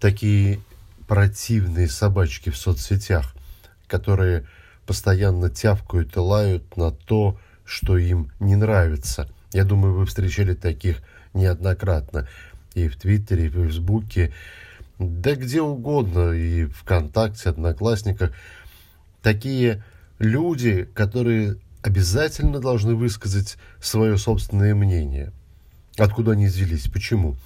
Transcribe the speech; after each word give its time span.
такие 0.00 0.60
противные 1.06 1.88
собачки 1.88 2.50
в 2.50 2.56
соцсетях, 2.56 3.34
которые 3.86 4.46
постоянно 4.86 5.50
тявкают 5.50 6.16
и 6.16 6.18
лают 6.18 6.76
на 6.76 6.90
то, 6.90 7.38
что 7.64 7.98
им 7.98 8.32
не 8.40 8.56
нравится. 8.56 9.28
Я 9.52 9.64
думаю, 9.64 9.94
вы 9.94 10.06
встречали 10.06 10.54
таких 10.54 11.02
неоднократно 11.34 12.28
и 12.74 12.88
в 12.88 12.96
Твиттере, 12.96 13.46
и 13.46 13.48
в 13.48 13.54
Фейсбуке, 13.54 14.32
да 14.98 15.34
где 15.34 15.60
угодно, 15.60 16.32
и 16.32 16.66
ВКонтакте, 16.66 17.50
Одноклассниках. 17.50 18.32
Такие 19.22 19.82
люди, 20.18 20.88
которые 20.94 21.56
обязательно 21.82 22.60
должны 22.60 22.94
высказать 22.94 23.56
свое 23.80 24.18
собственное 24.18 24.74
мнение. 24.74 25.32
Откуда 25.96 26.32
они 26.32 26.46
взялись? 26.46 26.88
Почему? 26.88 27.36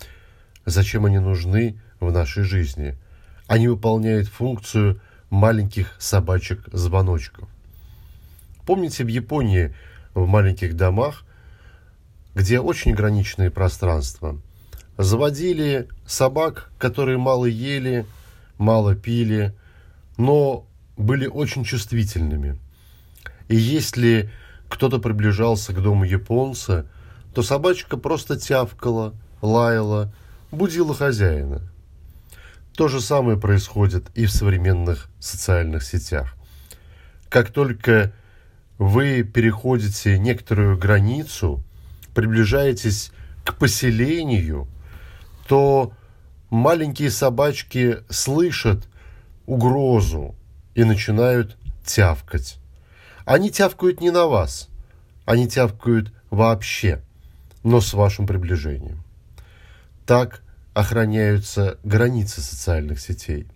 Зачем 0.66 1.04
они 1.04 1.18
нужны 1.18 1.78
в 2.00 2.10
нашей 2.10 2.42
жизни? 2.44 2.96
Они 3.46 3.68
выполняют 3.68 4.28
функцию 4.28 5.00
маленьких 5.30 5.94
собачек-звоночков. 5.98 7.48
Помните, 8.66 9.04
в 9.04 9.08
Японии 9.08 9.74
в 10.14 10.26
маленьких 10.26 10.76
домах, 10.76 11.24
где 12.34 12.60
очень 12.60 12.92
ограниченные 12.92 13.50
пространства, 13.50 14.40
заводили 14.96 15.88
собак, 16.06 16.70
которые 16.78 17.18
мало 17.18 17.46
ели, 17.46 18.06
мало 18.58 18.94
пили, 18.94 19.54
но 20.16 20.66
были 20.96 21.26
очень 21.26 21.64
чувствительными. 21.64 22.58
И 23.48 23.56
если 23.56 24.30
кто-то 24.68 24.98
приближался 24.98 25.72
к 25.72 25.82
дому 25.82 26.04
японца, 26.04 26.86
то 27.34 27.42
собачка 27.42 27.96
просто 27.96 28.38
тявкала, 28.38 29.14
лаяла, 29.42 30.12
будила 30.54 30.94
хозяина. 30.94 31.60
То 32.74 32.88
же 32.88 33.00
самое 33.00 33.38
происходит 33.38 34.06
и 34.14 34.26
в 34.26 34.32
современных 34.32 35.08
социальных 35.20 35.84
сетях. 35.84 36.34
Как 37.28 37.50
только 37.50 38.12
вы 38.78 39.22
переходите 39.22 40.18
некоторую 40.18 40.76
границу, 40.78 41.62
приближаетесь 42.14 43.12
к 43.44 43.54
поселению, 43.54 44.66
то 45.46 45.92
маленькие 46.50 47.10
собачки 47.10 47.98
слышат 48.08 48.88
угрозу 49.46 50.34
и 50.74 50.84
начинают 50.84 51.56
тявкать. 51.84 52.58
Они 53.24 53.50
тявкают 53.50 54.00
не 54.00 54.10
на 54.10 54.26
вас, 54.26 54.68
они 55.24 55.48
тявкают 55.48 56.12
вообще, 56.30 57.02
но 57.62 57.80
с 57.80 57.94
вашим 57.94 58.26
приближением. 58.26 59.02
Так 60.06 60.42
охраняются 60.74 61.78
границы 61.84 62.40
социальных 62.40 63.00
сетей. 63.00 63.46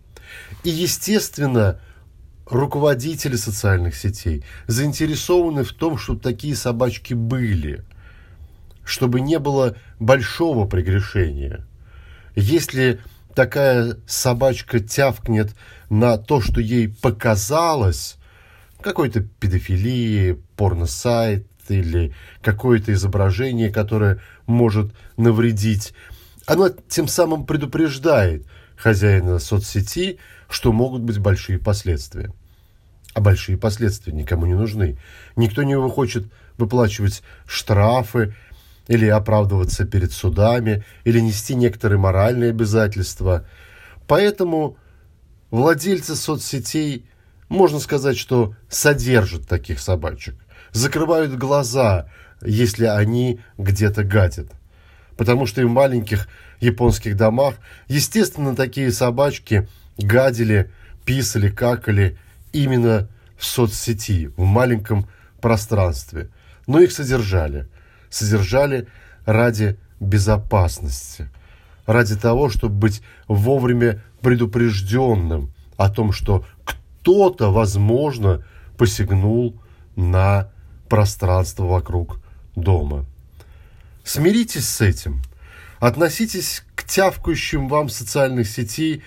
И, 0.65 0.71
естественно, 0.71 1.81
руководители 2.47 3.37
социальных 3.37 3.95
сетей 3.95 4.45
заинтересованы 4.67 5.65
в 5.65 5.73
том, 5.73 5.99
чтобы 5.99 6.21
такие 6.21 6.57
собачки 6.57 7.15
были, 7.15 7.85
чтобы 8.85 9.21
не 9.21 9.39
было 9.39 9.77
большого 9.99 10.67
прегрешения. 10.67 11.67
Если 12.35 13.01
такая 13.35 13.97
собачка 14.07 14.81
тявкнет 14.81 15.55
на 15.91 16.17
то, 16.19 16.41
что 16.41 16.61
ей 16.61 16.89
показалось, 16.89 18.17
какой-то 18.81 19.21
педофилии, 19.21 20.41
порносайт 20.57 21.47
или 21.69 22.15
какое-то 22.43 22.93
изображение, 22.93 23.71
которое 23.71 24.21
может 24.47 24.95
навредить. 25.17 25.93
Оно 26.49 26.71
тем 26.71 27.07
самым 27.07 27.45
предупреждает 27.45 28.47
хозяина 28.75 29.39
соцсети, 29.39 30.19
что 30.49 30.73
могут 30.73 31.03
быть 31.03 31.19
большие 31.19 31.59
последствия. 31.59 32.33
А 33.13 33.21
большие 33.21 33.59
последствия 33.59 34.13
никому 34.13 34.47
не 34.47 34.55
нужны. 34.55 34.99
Никто 35.37 35.63
не 35.63 35.77
хочет 35.91 36.25
выплачивать 36.57 37.23
штрафы 37.47 38.35
или 38.87 39.07
оправдываться 39.07 39.85
перед 39.85 40.11
судами, 40.11 40.85
или 41.05 41.21
нести 41.21 41.55
некоторые 41.55 41.99
моральные 41.99 42.51
обязательства. 42.51 43.47
Поэтому 44.07 44.79
владельцы 45.51 46.17
соцсетей– 46.17 47.05
можно 47.49 47.79
сказать, 47.79 48.19
что 48.19 48.55
содержат 48.69 49.49
таких 49.49 49.81
собачек, 49.81 50.35
закрывают 50.73 51.35
глаза, 51.37 52.09
если 52.43 52.85
они 52.85 53.41
где-то 53.57 54.05
гадят. 54.05 54.49
Потому 55.17 55.47
что 55.47 55.61
и 55.61 55.65
маленьких 55.65 56.29
японских 56.61 57.17
домах, 57.17 57.57
естественно, 57.89 58.55
такие 58.57 58.93
собачки 58.93 59.69
гадили, 59.97 60.71
писали, 61.05 61.51
какали 61.51 62.19
именно 62.53 63.09
в 63.37 63.45
соцсети, 63.45 64.31
в 64.37 64.45
маленьком 64.45 65.07
пространстве. 65.41 66.31
Но 66.67 66.81
их 66.81 66.93
содержали. 66.93 67.69
Содержали 68.11 68.89
ради 69.25 69.79
безопасности, 70.01 71.29
ради 71.87 72.17
того, 72.17 72.49
чтобы 72.49 72.75
быть 72.75 73.03
вовремя 73.27 74.03
предупрежденным 74.21 75.53
о 75.77 75.91
том, 75.91 76.13
что 76.13 76.45
кто-то, 76.65 77.53
возможно, 77.53 78.45
посягнул 78.77 79.61
на 79.97 80.51
пространство 80.89 81.65
вокруг 81.65 82.21
дома. 82.57 83.05
Смиритесь 84.05 84.69
с 84.69 84.81
этим. 84.81 85.23
Относитесь 85.81 86.65
к 86.75 86.85
тявкающим 86.85 87.69
вам 87.69 87.89
социальных 87.89 88.49
сетей 88.49 89.03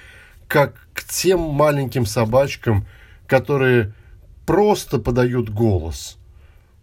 как 0.47 0.87
к 0.93 1.03
тем 1.03 1.39
маленьким 1.39 2.05
собачкам, 2.05 2.85
которые 3.27 3.93
просто 4.45 4.99
подают 4.99 5.49
голос. 5.49 6.17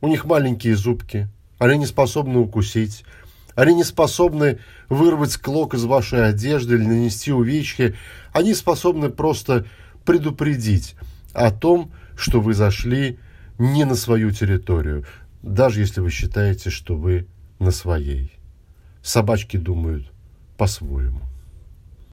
У 0.01 0.09
них 0.09 0.25
маленькие 0.25 0.77
зубки, 0.77 1.29
они 1.59 1.79
не 1.79 1.87
способны 1.87 2.39
укусить, 2.39 3.05
они 3.55 3.75
не 3.75 3.85
способны 3.85 4.61
вырвать 4.89 5.37
клок 5.37 5.75
из 5.75 5.85
вашей 5.85 6.29
одежды 6.29 6.77
или 6.77 6.85
нанести 6.85 7.33
увечья, 7.33 7.95
они 8.33 8.55
способны 8.55 9.11
просто 9.11 9.67
предупредить 10.05 10.95
о 11.33 11.51
том, 11.51 11.91
что 12.17 12.41
вы 12.41 12.55
зашли 12.55 13.19
не 13.59 13.85
на 13.85 13.97
свою 13.97 14.31
территорию, 14.31 15.05
даже 15.43 15.81
если 15.81 16.01
вы 16.01 16.11
считаете, 16.11 16.71
что 16.71 16.95
вы 16.95 17.27
на 17.59 17.71
своей. 17.71 18.38
Собачки 19.09 19.57
думают 19.57 20.05
по-своему. 20.59 21.23